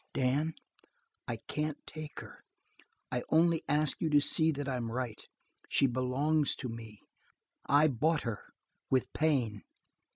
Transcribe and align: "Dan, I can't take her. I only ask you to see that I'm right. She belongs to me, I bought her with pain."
"Dan, 0.15 0.55
I 1.27 1.35
can't 1.47 1.77
take 1.85 2.21
her. 2.21 2.43
I 3.11 3.21
only 3.29 3.61
ask 3.69 4.01
you 4.01 4.09
to 4.09 4.19
see 4.19 4.51
that 4.51 4.67
I'm 4.67 4.91
right. 4.91 5.21
She 5.69 5.85
belongs 5.85 6.55
to 6.55 6.69
me, 6.69 6.97
I 7.69 7.87
bought 7.87 8.23
her 8.23 8.41
with 8.89 9.13
pain." 9.13 9.61